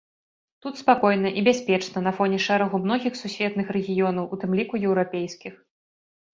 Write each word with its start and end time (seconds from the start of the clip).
Тут 0.65 0.79
спакойна 0.79 1.29
і 1.41 1.43
бяспечна 1.47 1.97
на 2.07 2.15
фоне 2.21 2.39
шэрагу 2.47 2.81
многіх 2.87 3.13
сусветных 3.21 3.67
рэгіёнаў, 3.79 4.23
у 4.33 4.43
тым 4.47 4.51
ліку 4.63 4.75
еўрапейскіх. 4.91 5.53